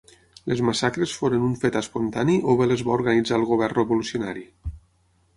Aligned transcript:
Les 0.51 0.61
massacres 0.67 1.11
foren 1.17 1.43
un 1.47 1.51
fet 1.63 1.75
espontani 1.81 2.37
o 2.53 2.55
bé 2.61 2.67
les 2.69 2.83
va 2.87 2.95
organitzar 2.95 3.37
el 3.41 3.45
govern 3.51 3.77
revolucionari? 3.81 4.43